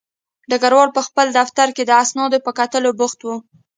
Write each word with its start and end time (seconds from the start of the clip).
ډګروال 0.49 0.89
په 0.97 1.01
خپل 1.07 1.27
دفتر 1.39 1.67
کې 1.75 1.83
د 1.85 1.91
اسنادو 2.03 2.37
په 2.45 2.51
کتلو 2.59 2.89
بوخت 2.99 3.19
و 3.23 3.27